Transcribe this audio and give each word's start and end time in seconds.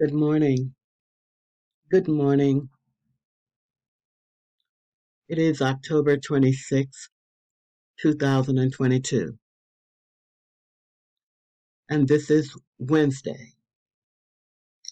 Good 0.00 0.14
morning. 0.14 0.76
Good 1.90 2.06
morning. 2.06 2.68
It 5.28 5.38
is 5.38 5.60
October 5.60 6.16
26, 6.16 7.08
2022, 8.00 9.36
and 11.90 12.06
this 12.06 12.30
is 12.30 12.56
Wednesday, 12.78 13.54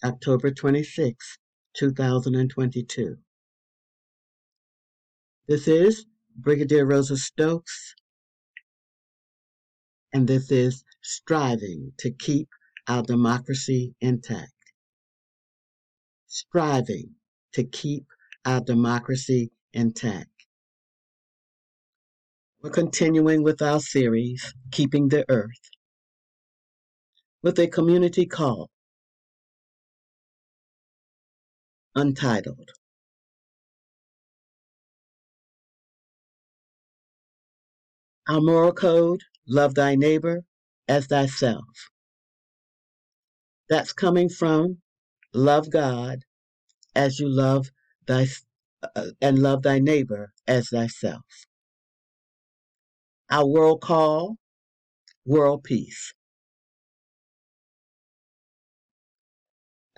October 0.03 0.50
26, 0.50 1.38
2022. 1.77 3.16
This 5.46 5.68
is 5.68 6.04
Brigadier 6.36 6.84
Rosa 6.84 7.16
Stokes, 7.16 7.95
and 10.12 10.27
this 10.27 10.50
is 10.50 10.82
Striving 11.00 11.93
to 11.98 12.11
Keep 12.11 12.48
Our 12.88 13.04
Democracy 13.04 13.95
Intact. 14.00 14.55
Striving 16.39 17.14
to 17.54 17.64
Keep 17.64 18.04
Our 18.45 18.61
Democracy 18.61 19.53
Intact. 19.72 20.29
We're 22.62 22.68
continuing 22.68 23.43
with 23.43 23.62
our 23.62 23.81
series, 23.81 24.53
Keeping 24.71 25.09
the 25.09 25.25
Earth, 25.31 25.71
with 27.43 27.59
a 27.59 27.68
community 27.68 28.26
call 28.26 28.68
untitled. 31.95 32.69
Our 38.28 38.42
moral 38.42 38.75
code, 38.75 39.23
love 39.48 39.75
thy 39.75 39.95
neighbor 39.95 40.42
as 40.87 41.06
thyself. 41.06 41.64
That's 43.70 43.95
coming 43.95 44.28
from 44.28 44.83
love 45.33 45.70
God 45.70 46.25
as 46.97 47.20
you 47.20 47.28
love 47.28 47.70
thy 48.07 48.27
uh, 48.83 49.11
and 49.20 49.39
love 49.39 49.62
thy 49.62 49.79
neighbor 49.79 50.33
as 50.47 50.70
thyself. 50.70 51.25
Our 53.31 53.47
world 53.47 53.81
call, 53.81 54.37
world 55.25 55.65
peace. 55.65 56.15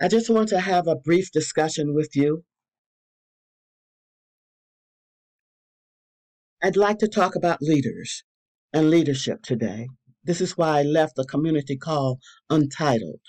I 0.01 0.07
just 0.07 0.29
want 0.29 0.49
to 0.49 0.59
have 0.59 0.87
a 0.87 0.95
brief 0.95 1.31
discussion 1.31 1.93
with 1.93 2.15
you. 2.15 2.43
I'd 6.63 6.77
like 6.77 6.99
to 6.99 7.07
talk 7.07 7.35
about 7.35 7.61
leaders 7.61 8.23
and 8.73 8.89
leadership 8.89 9.41
today. 9.43 9.87
This 10.23 10.41
is 10.41 10.57
why 10.57 10.79
I 10.79 10.83
left 10.83 11.15
the 11.15 11.25
community 11.25 11.77
call 11.77 12.19
untitled, 12.49 13.21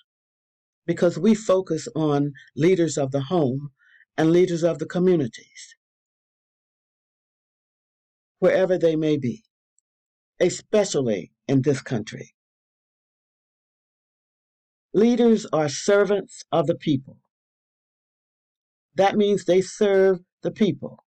because 0.87 1.19
we 1.19 1.35
focus 1.35 1.89
on 1.95 2.33
leaders 2.57 2.99
of 2.99 3.13
the 3.13 3.23
home 3.23 3.71
and 4.17 4.31
leaders 4.33 4.63
of 4.63 4.79
the 4.79 4.87
communities, 4.87 5.77
wherever 8.39 8.79
they 8.79 8.97
may 8.97 9.17
be, 9.17 9.45
especially 10.41 11.33
in 11.49 11.63
this 11.63 11.83
country. 11.83 12.35
Leaders 14.95 15.47
are 15.53 15.69
servants 15.69 16.45
of 16.53 16.67
the 16.67 16.75
people. 16.75 17.19
That 18.97 19.17
means 19.17 19.45
they 19.45 19.61
serve 19.61 20.21
the 20.43 20.51
people. 20.51 21.05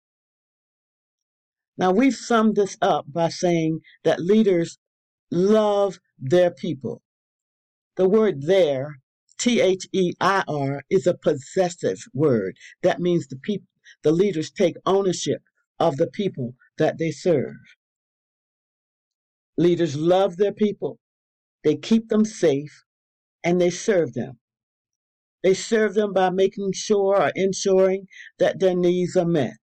Now, 1.77 1.91
we've 1.91 2.15
summed 2.15 2.57
this 2.57 2.77
up 2.81 3.05
by 3.11 3.29
saying 3.29 3.79
that 4.03 4.19
leaders 4.19 4.77
love 5.31 5.99
their 6.19 6.51
people. 6.51 7.01
The 7.95 8.09
word 8.09 8.43
there, 8.43 8.98
T 9.39 9.61
H 9.61 9.87
E 9.93 10.13
I 10.19 10.43
R, 10.47 10.83
is 10.89 11.07
a 11.07 11.13
possessive 11.13 11.99
word. 12.13 12.57
That 12.83 12.99
means 12.99 13.27
the 13.27 13.37
people, 13.37 13.67
the 14.03 14.11
leaders 14.11 14.51
take 14.51 14.75
ownership 14.85 15.41
of 15.79 15.97
the 15.97 16.07
people 16.07 16.55
that 16.77 16.97
they 16.97 17.11
serve. 17.11 17.55
Leaders 19.57 19.95
love 19.95 20.37
their 20.37 20.53
people, 20.53 20.99
they 21.63 21.77
keep 21.77 22.09
them 22.09 22.25
safe, 22.25 22.83
and 23.43 23.61
they 23.61 23.69
serve 23.69 24.13
them. 24.13 24.39
They 25.41 25.53
serve 25.53 25.93
them 25.93 26.11
by 26.11 26.29
making 26.31 26.73
sure 26.73 27.21
or 27.21 27.31
ensuring 27.33 28.07
that 28.39 28.59
their 28.59 28.75
needs 28.75 29.15
are 29.15 29.25
met. 29.25 29.55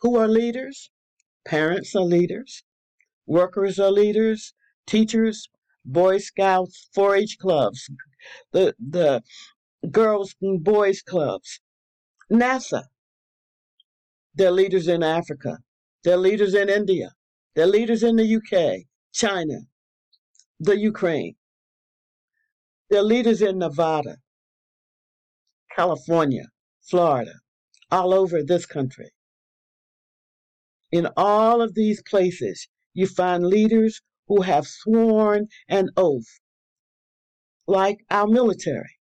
Who 0.00 0.16
are 0.16 0.28
leaders? 0.28 0.90
Parents 1.44 1.94
are 1.96 2.04
leaders. 2.04 2.62
Workers 3.26 3.80
are 3.80 3.90
leaders. 3.90 4.54
Teachers, 4.86 5.48
Boy 5.88 6.18
Scouts, 6.18 6.88
4-H 6.94 7.38
clubs, 7.40 7.88
the 8.52 8.74
the 8.78 9.22
girls 9.90 10.34
and 10.42 10.62
boys 10.62 11.00
clubs, 11.00 11.60
NASA. 12.30 12.84
They're 14.34 14.50
leaders 14.50 14.86
in 14.86 15.02
Africa. 15.02 15.58
They're 16.04 16.18
leaders 16.18 16.54
in 16.54 16.68
India. 16.68 17.12
They're 17.54 17.66
leaders 17.66 18.02
in 18.02 18.16
the 18.16 18.36
UK, 18.36 18.84
China, 19.12 19.60
the 20.60 20.78
Ukraine. 20.78 21.34
They're 22.90 23.02
leaders 23.02 23.40
in 23.40 23.58
Nevada, 23.58 24.18
California, 25.74 26.48
Florida, 26.82 27.34
all 27.90 28.12
over 28.12 28.42
this 28.42 28.66
country. 28.66 29.10
In 30.92 31.08
all 31.16 31.62
of 31.62 31.74
these 31.74 32.02
places, 32.02 32.68
you 32.94 33.06
find 33.06 33.46
leaders 33.46 34.02
who 34.28 34.42
have 34.42 34.66
sworn 34.66 35.48
an 35.68 35.88
oath, 35.96 36.40
like 37.66 38.04
our 38.10 38.26
military 38.26 38.98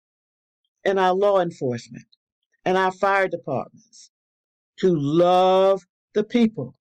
and 0.85 0.99
our 0.99 1.15
law 1.15 1.41
enforcement 1.41 2.07
and 2.65 2.77
our 2.77 2.93
fire 2.93 3.29
departments, 3.29 4.11
to 4.79 4.93
love 4.95 5.83
the 6.13 6.25
people, 6.25 6.75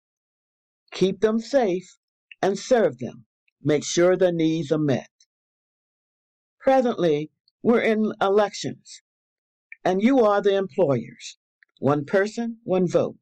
keep 0.91 1.21
them 1.21 1.39
safe, 1.39 1.97
and 2.43 2.59
serve 2.59 2.99
them, 2.99 3.27
make 3.63 3.85
sure 3.85 4.17
their 4.17 4.33
needs 4.33 4.73
are 4.73 4.79
met. 4.79 5.11
Presently, 6.61 7.31
we're 7.63 7.83
in 7.83 8.13
elections, 8.21 9.03
and 9.85 10.03
you 10.03 10.21
are 10.21 10.41
the 10.41 10.57
employers. 10.57 11.37
One 11.79 12.05
person, 12.05 12.59
one 12.65 12.87
vote. 12.89 13.17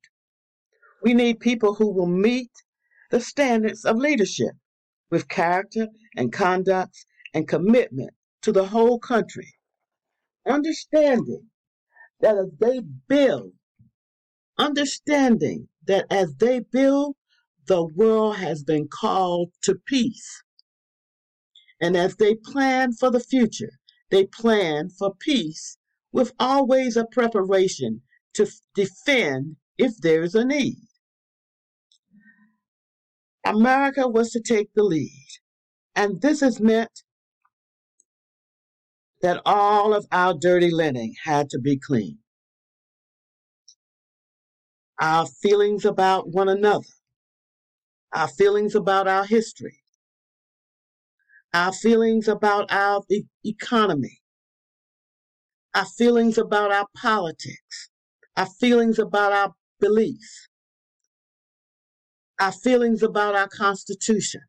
We 1.03 1.15
need 1.15 1.41
people 1.41 1.75
who 1.75 1.93
will 1.93 2.07
meet 2.07 2.51
the 3.11 3.21
standards 3.21 3.85
of 3.85 3.97
leadership 3.97 4.55
with 5.11 5.29
character 5.29 5.89
and 6.17 6.33
conduct 6.33 7.05
and 7.35 7.49
commitment 7.49 8.11
to 8.43 8.53
the 8.53 8.67
whole 8.67 8.99
country, 8.99 9.55
understanding 10.47 11.49
that 12.21 12.37
as 12.37 12.51
they 12.59 12.81
build, 13.09 13.53
understanding 14.59 15.69
that 15.87 16.07
as 16.11 16.35
they 16.37 16.61
build, 16.61 17.17
the 17.67 17.85
world 17.85 18.37
has 18.37 18.65
been 18.65 18.89
called 18.89 19.51
to 19.63 19.75
peace. 19.87 20.43
And 21.81 21.97
as 21.97 22.17
they 22.17 22.35
plan 22.35 22.93
for 22.93 23.11
the 23.11 23.21
future, 23.21 23.79
they 24.11 24.27
plan 24.27 24.89
for 24.91 25.15
peace 25.15 25.77
with 26.13 26.33
always 26.41 26.97
a 26.97 27.05
preparation 27.05 28.03
to 28.35 28.51
defend 28.75 29.57
if 29.77 29.97
there's 29.99 30.35
a 30.35 30.45
need. 30.45 30.88
America 33.49 34.09
was 34.09 34.31
to 34.33 34.41
take 34.41 34.71
the 34.75 34.85
lead, 34.85 35.29
and 35.97 36.21
this 36.23 36.41
has 36.41 36.61
meant 36.61 37.05
that 39.23 39.41
all 39.47 39.95
of 39.95 40.07
our 40.13 40.35
dirty 40.35 40.71
linen 40.71 41.15
had 41.25 41.51
to 41.51 41.59
be 41.61 41.79
clean. 41.79 42.19
Our 45.01 45.27
feelings 45.27 45.85
about 45.85 46.29
one 46.31 46.49
another, 46.49 46.87
our 48.15 48.29
feelings 48.29 48.75
about 48.75 49.09
our 49.09 49.25
history, 49.27 49.81
our 51.55 51.73
feelings 51.73 52.29
about 52.29 52.71
our 52.73 53.03
e- 53.11 53.25
economy, 53.45 54.19
our 55.75 55.87
feelings 55.87 56.39
about 56.39 56.73
our 56.73 56.87
politics, 56.97 57.91
our 58.37 58.47
feelings 58.47 58.99
about 58.99 59.33
our 59.33 59.55
beliefs, 59.81 60.48
our 62.39 62.53
feelings 62.53 63.03
about 63.03 63.35
our 63.35 63.49
Constitution. 63.49 64.43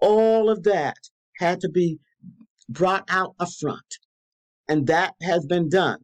All 0.00 0.48
of 0.48 0.62
that 0.64 0.96
had 1.38 1.60
to 1.60 1.68
be 1.68 1.98
brought 2.68 3.04
out 3.08 3.34
up 3.38 3.48
front, 3.60 3.98
and 4.68 4.86
that 4.86 5.14
has 5.22 5.46
been 5.46 5.68
done. 5.68 5.98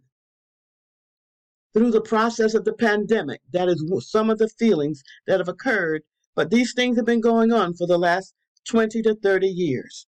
Through 1.72 1.90
the 1.90 2.00
process 2.00 2.54
of 2.54 2.64
the 2.64 2.72
pandemic, 2.74 3.40
that 3.52 3.68
is 3.68 3.84
some 4.00 4.30
of 4.30 4.38
the 4.38 4.48
feelings 4.48 5.02
that 5.26 5.40
have 5.40 5.48
occurred, 5.48 6.02
but 6.34 6.50
these 6.50 6.72
things 6.74 6.96
have 6.96 7.06
been 7.06 7.20
going 7.20 7.52
on 7.52 7.74
for 7.74 7.86
the 7.86 7.98
last 7.98 8.34
20 8.68 9.02
to 9.02 9.14
30 9.14 9.46
years, 9.46 10.06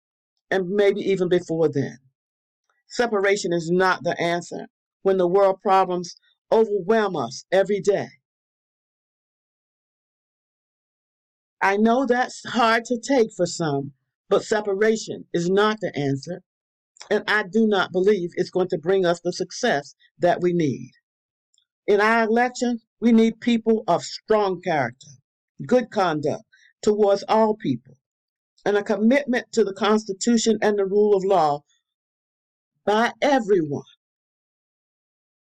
and 0.50 0.68
maybe 0.68 1.00
even 1.00 1.28
before 1.28 1.68
then. 1.68 1.98
Separation 2.88 3.52
is 3.52 3.70
not 3.70 4.02
the 4.02 4.18
answer 4.20 4.66
when 5.02 5.18
the 5.18 5.28
world 5.28 5.60
problems 5.62 6.16
overwhelm 6.50 7.16
us 7.16 7.44
every 7.52 7.80
day. 7.80 8.08
I 11.60 11.76
know 11.76 12.06
that's 12.06 12.44
hard 12.50 12.84
to 12.86 12.98
take 13.00 13.32
for 13.32 13.46
some, 13.46 13.92
but 14.28 14.44
separation 14.44 15.26
is 15.32 15.50
not 15.50 15.80
the 15.80 15.96
answer. 15.98 16.42
And 17.10 17.24
I 17.26 17.44
do 17.44 17.66
not 17.66 17.90
believe 17.90 18.30
it's 18.34 18.50
going 18.50 18.68
to 18.68 18.78
bring 18.78 19.04
us 19.04 19.20
the 19.20 19.32
success 19.32 19.94
that 20.18 20.40
we 20.40 20.52
need. 20.52 20.92
In 21.86 22.00
our 22.00 22.24
election, 22.24 22.80
we 23.00 23.12
need 23.12 23.40
people 23.40 23.82
of 23.88 24.04
strong 24.04 24.60
character, 24.60 25.08
good 25.66 25.90
conduct 25.90 26.44
towards 26.82 27.24
all 27.28 27.56
people, 27.56 27.96
and 28.64 28.76
a 28.76 28.82
commitment 28.82 29.50
to 29.52 29.64
the 29.64 29.72
Constitution 29.72 30.58
and 30.60 30.78
the 30.78 30.84
rule 30.84 31.16
of 31.16 31.24
law 31.24 31.64
by 32.84 33.12
everyone. 33.20 33.82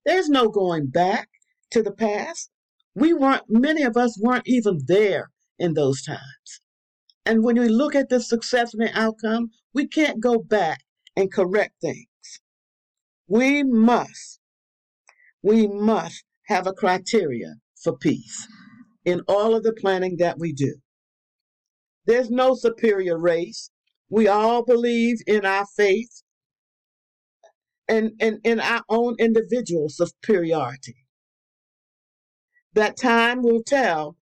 There's 0.06 0.30
no 0.30 0.50
going 0.50 0.88
back 0.88 1.30
to 1.72 1.84
the 1.84 1.92
past. 1.92 2.50
We 2.96 3.14
weren't, 3.14 3.44
many 3.50 3.84
of 3.84 3.98
us 3.98 4.20
weren't 4.20 4.48
even 4.48 4.80
there 4.88 5.30
in 5.60 5.74
those 5.74 6.02
times. 6.02 6.62
And 7.26 7.44
when 7.44 7.60
we 7.60 7.68
look 7.70 7.96
at 7.96 8.10
the 8.10 8.20
success 8.20 8.74
and 8.74 8.88
the 8.88 9.00
outcome, 9.00 9.52
we 9.74 9.88
can't 9.88 10.20
go 10.20 10.40
back 10.40 10.80
and 11.16 11.32
correct 11.32 11.76
things. 11.82 12.08
We 13.28 13.64
must, 13.64 14.40
we 15.44 15.68
must 15.68 16.24
have 16.48 16.66
a 16.66 16.74
criteria 16.74 17.56
for 17.84 17.98
peace 17.98 18.48
in 19.06 19.22
all 19.28 19.56
of 19.56 19.64
the 19.64 19.74
planning 19.74 20.18
that 20.18 20.40
we 20.40 20.54
do. 20.54 20.78
There's 22.06 22.32
no 22.32 22.56
superior 22.56 23.20
race. 23.20 23.70
We 24.10 24.28
all 24.28 24.64
believe 24.66 25.20
in 25.28 25.46
our 25.46 25.68
faith 25.78 26.24
and, 27.88 28.14
and 28.20 28.40
in 28.44 28.60
our 28.60 28.82
own 28.90 29.16
individual 29.20 29.90
superiority. 29.90 30.96
That 32.74 32.98
time 32.98 33.44
will 33.44 33.64
tell 33.64 34.16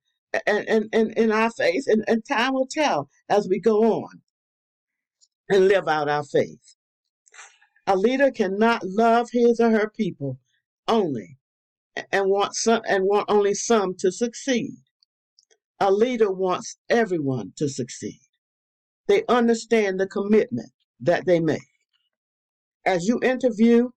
and, 0.46 0.90
and 0.92 1.12
in 1.14 1.32
our 1.32 1.52
faith, 1.52 1.86
and, 1.88 2.04
and 2.08 2.24
time 2.26 2.54
will 2.54 2.68
tell 2.70 3.10
as 3.30 3.48
we 3.50 3.60
go 3.60 3.84
on 3.84 4.22
and 5.50 5.68
live 5.68 5.88
out 5.88 6.10
our 6.10 6.24
faith. 6.24 6.76
A 7.86 7.96
leader 7.96 8.32
cannot 8.32 8.82
love 8.84 9.30
his 9.32 9.60
or 9.60 9.72
her 9.72 9.90
people 9.90 10.40
only 10.88 11.38
and 12.12 12.30
want 12.30 12.56
some 12.56 12.82
and 12.88 13.06
want 13.06 13.30
only 13.30 13.54
some 13.54 13.96
to 14.00 14.12
succeed. 14.12 14.76
A 15.80 15.92
leader 15.92 16.32
wants 16.32 16.78
everyone 16.90 17.54
to 17.58 17.70
succeed. 17.70 18.20
They 19.08 19.24
understand 19.30 20.00
the 20.00 20.08
commitment 20.08 20.72
that 21.00 21.26
they 21.26 21.40
make. 21.40 21.62
As 22.86 23.08
you 23.08 23.20
interview 23.22 23.90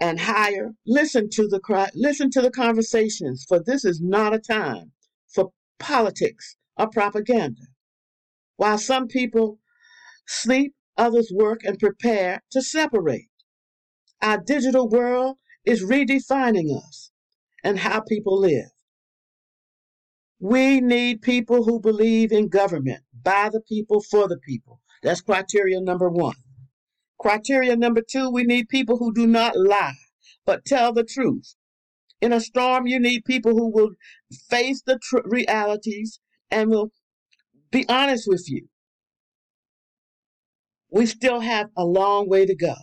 and 0.00 0.20
hire. 0.20 0.74
listen 0.86 1.30
to 1.30 1.48
the 1.48 1.60
listen 1.94 2.30
to 2.30 2.42
the 2.42 2.50
conversations, 2.50 3.44
for 3.48 3.60
this 3.60 3.84
is 3.84 4.00
not 4.00 4.34
a 4.34 4.38
time 4.38 4.92
for 5.28 5.52
politics 5.78 6.56
or 6.76 6.88
propaganda. 6.88 7.62
While 8.56 8.78
some 8.78 9.08
people 9.08 9.58
sleep, 10.26 10.74
others 10.96 11.32
work 11.34 11.64
and 11.64 11.78
prepare 11.78 12.42
to 12.52 12.62
separate. 12.62 13.28
Our 14.22 14.38
digital 14.38 14.88
world 14.88 15.38
is 15.64 15.84
redefining 15.84 16.76
us 16.76 17.10
and 17.64 17.78
how 17.78 18.00
people 18.00 18.38
live. 18.38 18.70
We 20.40 20.80
need 20.80 21.22
people 21.22 21.64
who 21.64 21.80
believe 21.80 22.32
in 22.32 22.48
government, 22.48 23.02
by 23.22 23.50
the 23.52 23.60
people, 23.62 24.02
for 24.02 24.28
the 24.28 24.38
people. 24.38 24.80
That's 25.02 25.22
criteria 25.22 25.80
number 25.80 26.10
one. 26.10 26.36
Criteria 27.18 27.76
number 27.76 28.02
two, 28.02 28.30
we 28.30 28.44
need 28.44 28.68
people 28.68 28.98
who 28.98 29.12
do 29.12 29.26
not 29.26 29.56
lie, 29.56 29.94
but 30.44 30.64
tell 30.64 30.92
the 30.92 31.04
truth. 31.04 31.54
In 32.20 32.32
a 32.32 32.40
storm, 32.40 32.86
you 32.86 32.98
need 32.98 33.24
people 33.24 33.52
who 33.52 33.70
will 33.70 33.90
face 34.48 34.82
the 34.82 34.98
tr- 35.02 35.18
realities 35.24 36.20
and 36.50 36.70
will 36.70 36.90
be 37.70 37.86
honest 37.88 38.26
with 38.26 38.44
you. 38.48 38.68
We 40.90 41.06
still 41.06 41.40
have 41.40 41.70
a 41.76 41.84
long 41.84 42.28
way 42.28 42.46
to 42.46 42.54
go. 42.54 42.74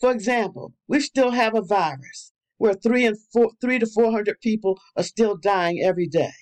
For 0.00 0.10
example, 0.10 0.74
we 0.88 1.00
still 1.00 1.30
have 1.30 1.54
a 1.54 1.62
virus 1.62 2.32
where 2.58 2.74
three 2.74 3.04
and 3.04 3.16
four, 3.32 3.52
three 3.60 3.78
to 3.78 3.86
four 3.86 4.10
hundred 4.10 4.40
people 4.40 4.78
are 4.96 5.02
still 5.02 5.36
dying 5.36 5.80
every 5.80 6.06
day. 6.06 6.32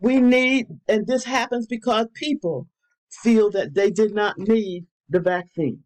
We 0.00 0.20
need, 0.20 0.66
and 0.88 1.06
this 1.06 1.24
happens 1.24 1.66
because 1.66 2.06
people 2.14 2.68
feel 3.10 3.50
that 3.50 3.74
they 3.74 3.90
did 3.90 4.14
not 4.14 4.38
need 4.38 4.86
the 5.10 5.20
vaccine. 5.20 5.82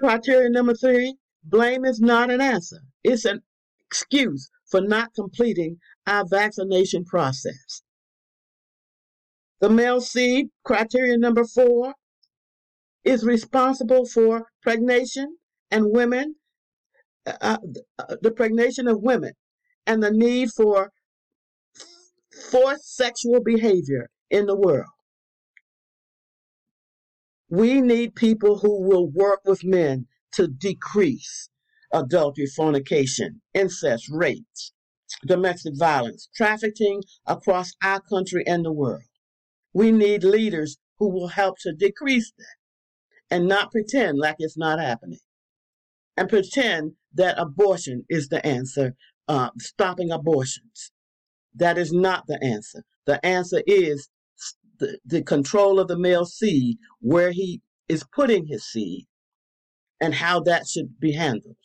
Criteria 0.00 0.50
number 0.50 0.74
three 0.74 1.16
blame 1.44 1.84
is 1.84 2.00
not 2.00 2.30
an 2.30 2.40
answer, 2.40 2.80
it's 3.02 3.24
an 3.24 3.40
excuse 3.86 4.50
for 4.70 4.80
not 4.80 5.14
completing 5.14 5.78
our 6.06 6.24
vaccination 6.28 7.04
process. 7.04 7.82
The 9.60 9.70
male 9.70 10.00
seed, 10.00 10.48
criteria 10.64 11.16
number 11.16 11.44
four, 11.44 11.94
is 13.02 13.24
responsible 13.24 14.06
for 14.06 14.46
pregnation 14.62 15.38
and 15.70 15.86
women, 15.90 16.36
uh, 17.26 17.58
uh, 17.98 18.16
the 18.20 18.30
pregnation 18.30 18.86
of 18.86 19.02
women, 19.02 19.32
and 19.86 20.02
the 20.02 20.12
need 20.12 20.50
for 20.50 20.92
forced 22.50 22.94
sexual 22.94 23.42
behavior 23.42 24.08
in 24.30 24.46
the 24.46 24.56
world. 24.56 24.90
We 27.50 27.80
need 27.80 28.14
people 28.14 28.58
who 28.58 28.82
will 28.82 29.08
work 29.08 29.40
with 29.44 29.64
men 29.64 30.06
to 30.32 30.46
decrease 30.48 31.48
adultery, 31.92 32.46
fornication, 32.46 33.40
incest, 33.54 34.08
rapes, 34.10 34.72
domestic 35.26 35.74
violence, 35.76 36.28
trafficking 36.36 37.02
across 37.26 37.72
our 37.82 38.00
country 38.00 38.44
and 38.46 38.64
the 38.64 38.72
world. 38.72 39.04
We 39.72 39.90
need 39.92 40.24
leaders 40.24 40.76
who 40.98 41.08
will 41.08 41.28
help 41.28 41.56
to 41.60 41.72
decrease 41.72 42.32
that 42.36 42.56
and 43.30 43.48
not 43.48 43.70
pretend 43.70 44.18
like 44.18 44.36
it's 44.38 44.58
not 44.58 44.78
happening 44.78 45.20
and 46.16 46.28
pretend 46.28 46.92
that 47.14 47.38
abortion 47.38 48.04
is 48.08 48.28
the 48.28 48.44
answer, 48.44 48.94
uh, 49.28 49.50
stopping 49.58 50.10
abortions. 50.10 50.92
That 51.54 51.78
is 51.78 51.92
not 51.92 52.26
the 52.26 52.42
answer. 52.42 52.84
The 53.06 53.24
answer 53.24 53.62
is 53.66 54.08
the, 54.78 54.98
the 55.04 55.22
control 55.22 55.80
of 55.80 55.88
the 55.88 55.98
male 55.98 56.26
seed, 56.26 56.78
where 57.00 57.32
he 57.32 57.60
is 57.88 58.04
putting 58.14 58.46
his 58.46 58.64
seed, 58.64 59.06
and 60.00 60.14
how 60.14 60.40
that 60.40 60.66
should 60.66 60.98
be 61.00 61.12
handled. 61.12 61.56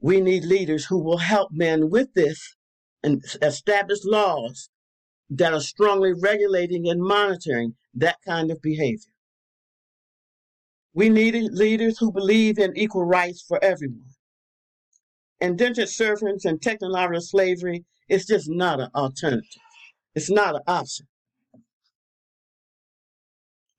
We 0.00 0.20
need 0.20 0.44
leaders 0.44 0.86
who 0.86 0.98
will 1.02 1.18
help 1.18 1.50
men 1.52 1.90
with 1.90 2.14
this 2.14 2.56
and 3.02 3.22
establish 3.42 4.00
laws 4.04 4.70
that 5.30 5.52
are 5.52 5.60
strongly 5.60 6.12
regulating 6.14 6.88
and 6.88 7.02
monitoring 7.02 7.74
that 7.94 8.16
kind 8.26 8.50
of 8.50 8.62
behavior. 8.62 9.12
We 10.94 11.08
need 11.08 11.34
leaders 11.52 11.98
who 11.98 12.10
believe 12.10 12.58
in 12.58 12.76
equal 12.76 13.04
rights 13.04 13.44
for 13.46 13.62
everyone. 13.62 14.06
Indentured 15.40 15.88
servants 15.88 16.44
and 16.44 16.60
technological 16.60 17.20
slavery 17.20 17.84
is 18.08 18.26
just 18.26 18.48
not 18.48 18.80
an 18.80 18.90
alternative. 18.94 19.44
It's 20.14 20.30
not 20.30 20.56
an 20.56 20.62
option. 20.66 21.06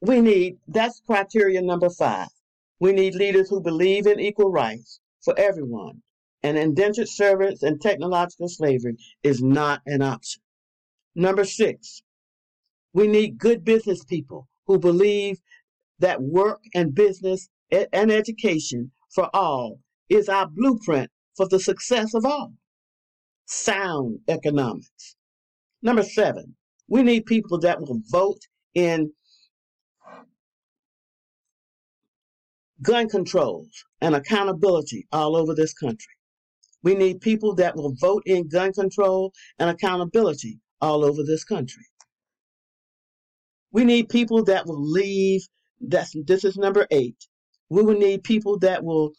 We 0.01 0.21
need, 0.21 0.57
that's 0.67 1.01
criteria 1.05 1.61
number 1.61 1.89
five. 1.89 2.29
We 2.79 2.93
need 2.93 3.15
leaders 3.15 3.49
who 3.49 3.61
believe 3.61 4.07
in 4.07 4.19
equal 4.19 4.51
rights 4.51 5.01
for 5.21 5.37
everyone. 5.37 6.01
And 6.41 6.57
indentured 6.57 7.09
servants 7.09 7.63
and 7.63 7.81
technological 7.81 8.47
slavery 8.47 8.95
is 9.23 9.43
not 9.43 9.81
an 9.85 10.01
option. 10.01 10.41
Number 11.13 11.43
six, 11.43 12.01
we 12.93 13.07
need 13.07 13.37
good 13.37 13.65
business 13.65 14.05
people 14.05 14.47
who 14.65 14.79
believe 14.79 15.41
that 15.99 16.21
work 16.21 16.61
and 16.73 16.95
business 16.95 17.49
and 17.71 18.11
education 18.11 18.91
for 19.13 19.29
all 19.35 19.79
is 20.07 20.29
our 20.29 20.47
blueprint 20.47 21.11
for 21.35 21.47
the 21.47 21.59
success 21.59 22.13
of 22.13 22.25
all. 22.25 22.53
Sound 23.45 24.19
economics. 24.27 25.17
Number 25.81 26.03
seven, 26.03 26.55
we 26.87 27.03
need 27.03 27.25
people 27.25 27.59
that 27.59 27.79
will 27.79 28.01
vote 28.09 28.41
in 28.73 29.11
gun 32.81 33.09
controls 33.09 33.69
and 34.01 34.15
accountability 34.15 35.07
all 35.11 35.35
over 35.35 35.53
this 35.53 35.73
country. 35.73 36.13
We 36.83 36.95
need 36.95 37.21
people 37.21 37.55
that 37.55 37.75
will 37.75 37.93
vote 37.99 38.23
in 38.25 38.47
gun 38.47 38.73
control 38.73 39.33
and 39.57 39.69
accountability 39.69 40.59
all 40.81 41.03
over 41.03 41.23
this 41.23 41.43
country. 41.43 41.85
We 43.71 43.83
need 43.83 44.09
people 44.09 44.43
that 44.45 44.65
will 44.65 44.81
leave. 44.81 45.41
That's 45.81 46.13
this 46.25 46.43
is 46.43 46.57
number 46.57 46.87
eight. 46.91 47.17
We 47.69 47.83
will 47.83 47.97
need 47.97 48.23
people 48.23 48.57
that 48.59 48.83
will 48.83 49.11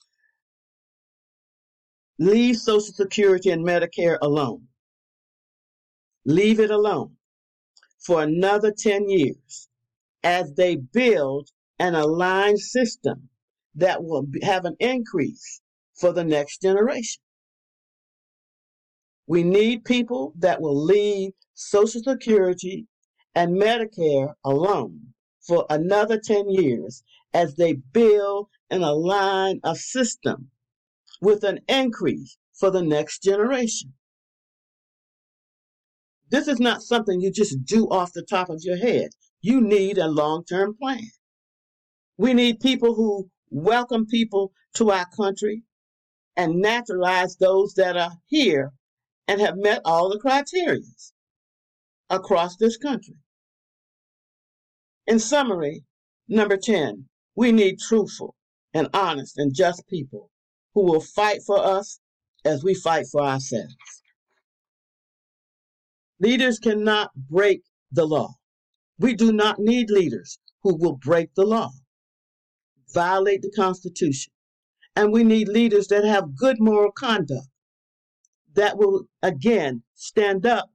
leave 2.19 2.57
Social 2.57 2.93
Security 2.93 3.51
and 3.51 3.65
Medicare 3.65 4.19
alone. 4.21 4.67
Leave 6.25 6.61
it 6.61 6.71
alone 6.71 7.17
for 7.99 8.23
another 8.23 8.73
10 8.73 9.09
years 9.09 9.69
as 10.23 10.55
they 10.55 10.77
build 10.77 11.49
an 11.79 11.95
aligned 11.95 12.61
system 12.61 13.29
that 13.75 14.05
will 14.05 14.27
have 14.43 14.65
an 14.65 14.77
increase 14.81 15.61
for 15.95 16.13
the 16.13 16.25
next 16.25 16.61
generation. 16.61 17.23
We 19.27 19.43
need 19.45 19.85
people 19.85 20.35
that 20.39 20.61
will 20.61 20.85
leave 20.85 21.33
Social 21.63 22.03
Security, 22.03 22.87
and 23.35 23.61
Medicare 23.61 24.35
alone 24.43 25.13
for 25.41 25.67
another 25.69 26.19
10 26.19 26.49
years 26.49 27.05
as 27.35 27.55
they 27.57 27.75
build 27.75 28.49
and 28.71 28.83
align 28.83 29.61
a 29.63 29.77
system 29.77 30.51
with 31.21 31.45
an 31.45 31.61
increase 31.69 32.39
for 32.55 32.71
the 32.71 32.83
next 32.83 33.23
generation. 33.23 33.93
This 36.31 36.47
is 36.47 36.61
not 36.61 36.83
something 36.83 37.21
you 37.21 37.33
just 37.33 37.65
do 37.65 37.89
off 37.89 38.13
the 38.13 38.23
top 38.23 38.51
of 38.51 38.61
your 38.63 38.77
head. 38.77 39.11
You 39.41 39.61
need 39.61 39.99
a 39.99 40.09
long 40.09 40.45
term 40.45 40.77
plan. 40.77 41.11
We 42.17 42.35
need 42.35 42.61
people 42.61 42.95
who 42.95 43.31
welcome 43.51 44.07
people 44.07 44.53
to 44.75 44.91
our 44.91 45.07
country 45.17 45.65
and 46.37 46.61
naturalize 46.61 47.37
those 47.37 47.75
that 47.75 47.97
are 47.97 48.13
here 48.27 48.73
and 49.27 49.41
have 49.41 49.57
met 49.57 49.83
all 49.85 50.09
the 50.09 50.19
criteria 50.19 50.83
across 52.09 52.57
this 52.57 52.77
country. 52.77 53.17
In 55.07 55.19
summary, 55.19 55.85
number 56.29 56.57
10, 56.57 57.09
we 57.35 57.51
need 57.51 57.79
truthful 57.81 58.37
and 58.73 58.89
honest 58.95 59.39
and 59.39 59.55
just 59.55 59.87
people 59.89 60.31
who 60.75 60.85
will 60.85 61.01
fight 61.01 61.41
for 61.45 61.59
us 61.59 61.99
as 62.45 62.63
we 62.63 62.75
fight 62.75 63.07
for 63.11 63.23
ourselves. 63.23 63.75
Leaders 66.21 66.59
cannot 66.59 67.11
break 67.15 67.63
the 67.91 68.05
law. 68.05 68.35
We 68.99 69.15
do 69.15 69.33
not 69.33 69.59
need 69.59 69.91
leaders 69.91 70.39
who 70.63 70.77
will 70.77 70.97
break 70.97 71.31
the 71.35 71.47
law, 71.47 71.71
violate 72.93 73.41
the 73.41 73.51
Constitution. 73.57 74.33
And 74.95 75.13
we 75.13 75.25
need 75.25 75.49
leaders 75.49 75.87
that 75.89 76.05
have 76.05 76.37
good 76.37 76.57
moral 76.61 76.93
conduct, 76.93 77.49
that 78.55 78.77
will, 78.77 79.05
again, 79.23 79.83
stand 79.95 80.45
up 80.45 80.69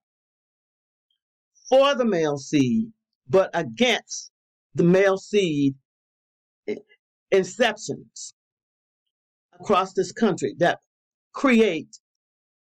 for 1.70 1.94
the 1.94 2.06
male 2.06 2.38
seed, 2.38 2.88
but 3.28 3.52
against 3.54 4.32
the 4.74 4.84
male 4.84 5.18
seed 5.18 5.76
inceptions 7.32 8.34
across 9.60 9.94
this 9.94 10.12
country 10.12 10.56
that 10.58 10.80
create 11.34 12.00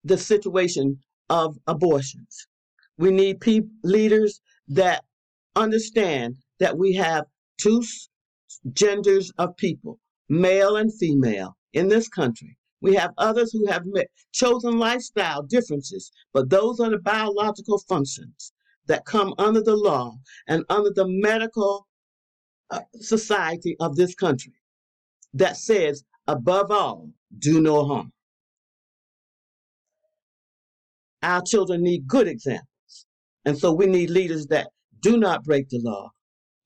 the 0.04 0.18
situation 0.18 1.00
of 1.30 1.58
abortions. 1.65 2.48
We 2.97 3.11
need 3.11 3.41
pe- 3.41 3.61
leaders 3.83 4.41
that 4.69 5.03
understand 5.55 6.37
that 6.59 6.77
we 6.77 6.93
have 6.93 7.25
two 7.57 7.83
genders 8.73 9.31
of 9.37 9.57
people, 9.57 9.99
male 10.29 10.75
and 10.77 10.93
female, 10.93 11.55
in 11.73 11.87
this 11.87 12.07
country. 12.07 12.57
We 12.81 12.95
have 12.95 13.13
others 13.17 13.51
who 13.51 13.65
have 13.67 13.83
chosen 14.31 14.77
lifestyle 14.79 15.43
differences, 15.43 16.11
but 16.33 16.49
those 16.49 16.79
are 16.79 16.89
the 16.89 16.99
biological 16.99 17.79
functions 17.79 18.53
that 18.87 19.05
come 19.05 19.33
under 19.37 19.61
the 19.61 19.75
law 19.75 20.15
and 20.47 20.63
under 20.69 20.91
the 20.91 21.07
medical 21.07 21.87
uh, 22.69 22.81
society 22.99 23.75
of 23.79 23.95
this 23.95 24.15
country 24.15 24.53
that 25.33 25.57
says, 25.57 26.03
above 26.27 26.71
all, 26.71 27.09
do 27.37 27.59
no 27.59 27.85
harm. 27.85 28.11
Our 31.23 31.41
children 31.41 31.81
need 31.81 32.07
good 32.07 32.27
examples. 32.27 32.75
And 33.45 33.57
so 33.57 33.71
we 33.71 33.85
need 33.85 34.09
leaders 34.09 34.47
that 34.47 34.69
do 35.01 35.17
not 35.17 35.43
break 35.43 35.69
the 35.69 35.79
law, 35.79 36.11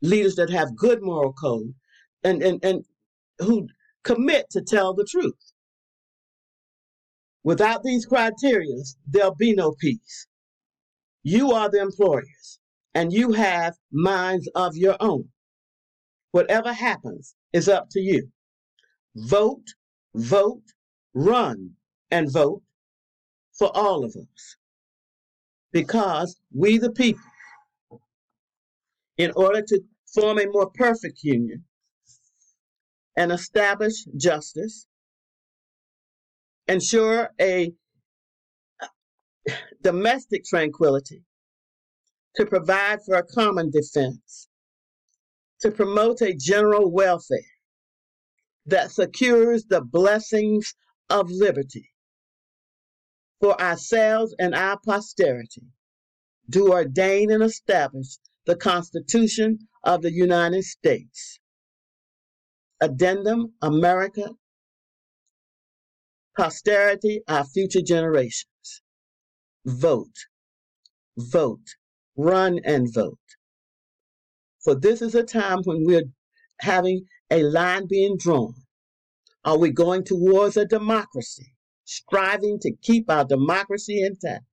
leaders 0.02 0.36
that 0.36 0.50
have 0.50 0.76
good 0.78 1.02
moral 1.02 1.34
code, 1.34 1.74
and, 2.24 2.42
and, 2.42 2.64
and 2.64 2.86
who 3.40 3.68
commit 4.04 4.50
to 4.52 4.62
tell 4.62 4.94
the 4.94 5.06
truth. 5.10 5.54
Without 7.44 7.84
these 7.84 8.06
criteria, 8.06 8.78
there'll 9.08 9.36
be 9.36 9.54
no 9.54 9.74
peace. 9.74 10.28
You 11.24 11.52
are 11.52 11.70
the 11.70 11.82
employers, 11.82 12.60
and 12.94 13.12
you 13.12 13.34
have 13.34 13.76
minds 13.92 14.50
of 14.56 14.76
your 14.76 14.96
own. 15.00 15.30
Whatever 16.32 16.72
happens 16.72 17.36
is 17.54 17.68
up 17.68 17.88
to 17.92 18.00
you. 18.00 18.30
Vote, 19.16 19.66
vote, 20.16 20.64
run, 21.14 21.72
and 22.12 22.32
vote 22.32 22.62
for 23.58 23.76
all 23.76 24.06
of 24.06 24.16
us 24.16 24.56
because 25.72 26.40
we, 26.54 26.78
the 26.78 26.92
people, 26.92 27.22
in 29.18 29.32
order 29.36 29.62
to 29.62 29.82
form 30.14 30.40
a 30.40 30.48
more 30.48 30.70
perfect 30.72 31.20
union 31.24 31.66
and 33.16 33.32
establish 33.32 34.06
justice, 34.18 34.88
ensure 36.68 37.30
a 37.40 37.74
uh, 38.82 39.54
domestic 39.82 40.46
tranquility, 40.46 41.24
to 42.36 42.46
provide 42.46 43.00
for 43.06 43.16
a 43.16 43.24
common 43.24 43.70
defense, 43.70 44.48
to 45.60 45.72
promote 45.72 46.22
a 46.22 46.36
general 46.36 46.92
welfare 46.92 47.38
that 48.66 48.92
secures 48.92 49.66
the 49.66 49.82
blessings 49.82 50.74
of 51.10 51.30
liberty 51.30 51.90
for 53.40 53.60
ourselves 53.62 54.36
and 54.40 54.54
our 54.54 54.80
posterity, 54.86 55.64
do 56.50 56.72
ordain 56.72 57.32
and 57.32 57.44
establish 57.44 58.18
the 58.46 58.56
Constitution 58.56 59.60
of 59.84 60.02
the 60.02 60.12
United 60.12 60.64
States. 60.64 61.40
Addendum 62.82 63.54
America, 63.62 64.32
posterity, 66.38 67.22
our 67.28 67.46
future 67.46 67.82
generations. 67.82 68.82
Vote, 69.66 70.16
vote, 71.18 71.76
run 72.18 72.60
and 72.64 72.92
vote. 72.94 73.18
For 74.64 74.76
this 74.76 75.02
is 75.02 75.16
a 75.16 75.24
time 75.24 75.60
when 75.64 75.84
we're 75.86 76.04
having 76.62 77.06
a 77.30 77.44
line 77.44 77.88
being 77.88 78.18
drawn. 78.18 78.54
Are 79.46 79.58
we 79.58 79.72
going 79.72 80.04
towards 80.04 80.58
a 80.58 80.66
democracy? 80.66 81.54
Striving 81.90 82.60
to 82.60 82.72
keep 82.82 83.10
our 83.10 83.26
democracy 83.26 84.04
intact? 84.04 84.46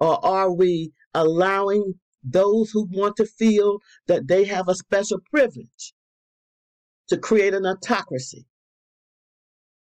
Or 0.00 0.24
are 0.24 0.52
we 0.52 0.92
allowing 1.14 1.94
those 2.22 2.70
who 2.70 2.88
want 2.90 3.16
to 3.16 3.26
feel 3.26 3.78
that 4.08 4.26
they 4.26 4.44
have 4.44 4.68
a 4.68 4.74
special 4.74 5.20
privilege 5.30 5.94
to 7.08 7.16
create 7.16 7.54
an 7.54 7.64
autocracy 7.64 8.44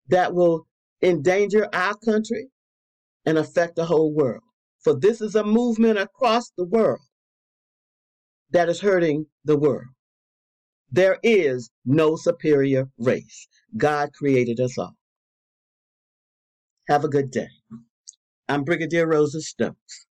that 0.09 0.35
will 0.35 0.67
endanger 1.01 1.69
our 1.73 1.95
country 2.05 2.49
and 3.25 3.39
affect 3.39 3.77
the 3.77 3.87
whole 3.87 4.13
world? 4.13 4.43
For 4.83 4.99
this 4.99 5.21
is 5.21 5.35
a 5.35 5.45
movement 5.45 5.99
across 5.99 6.51
the 6.57 6.65
world 6.65 7.01
that 8.51 8.69
is 8.69 8.81
hurting 8.81 9.27
the 9.45 9.57
world. 9.57 9.87
There 10.91 11.19
is 11.23 11.71
no 11.85 12.17
superior 12.17 12.89
race. 12.99 13.49
God 13.77 14.13
created 14.13 14.61
us 14.61 14.77
all. 14.79 14.97
Have 16.89 17.05
a 17.05 17.09
good 17.09 17.31
day. 17.31 17.49
I'm 18.49 18.65
Brigadier 18.65 19.07
Rosa 19.09 19.41
Stokes. 19.43 20.06